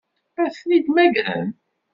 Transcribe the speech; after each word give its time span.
Ad 0.43 0.51
ten-id-mmagren? 0.57 1.49